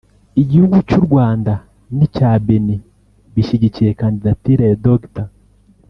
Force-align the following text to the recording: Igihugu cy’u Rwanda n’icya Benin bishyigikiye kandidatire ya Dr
Igihugu 0.41 0.77
cy’u 0.89 1.01
Rwanda 1.05 1.53
n’icya 1.97 2.31
Benin 2.45 2.81
bishyigikiye 3.33 3.91
kandidatire 4.01 4.63
ya 4.67 4.77
Dr 4.85 5.25